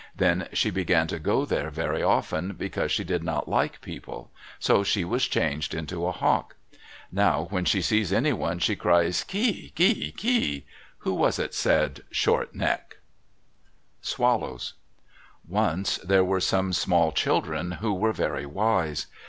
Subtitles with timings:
[0.15, 4.83] Then she began to go there very often because she did not like people, so
[4.83, 6.55] she was changed into a hawk.
[7.11, 12.01] Now, when she sees any one, she cries, "Kea, kea, kea—who, who was it said
[12.09, 12.97] 'short neck'?"
[14.01, 19.05] Swallows.—Once there were some small children, who were very wise.